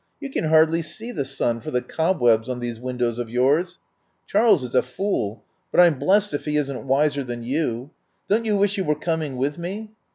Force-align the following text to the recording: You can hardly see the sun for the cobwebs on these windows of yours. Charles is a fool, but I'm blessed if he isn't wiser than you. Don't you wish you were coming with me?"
You 0.19 0.31
can 0.31 0.45
hardly 0.45 0.81
see 0.81 1.11
the 1.11 1.23
sun 1.23 1.61
for 1.61 1.69
the 1.69 1.83
cobwebs 1.83 2.49
on 2.49 2.59
these 2.59 2.79
windows 2.79 3.19
of 3.19 3.29
yours. 3.29 3.77
Charles 4.25 4.63
is 4.63 4.73
a 4.73 4.81
fool, 4.81 5.43
but 5.71 5.79
I'm 5.79 5.99
blessed 5.99 6.33
if 6.33 6.45
he 6.45 6.57
isn't 6.57 6.87
wiser 6.87 7.23
than 7.23 7.43
you. 7.43 7.91
Don't 8.27 8.45
you 8.45 8.57
wish 8.57 8.79
you 8.79 8.83
were 8.83 8.95
coming 8.97 9.37
with 9.37 9.59
me?" 9.59 9.91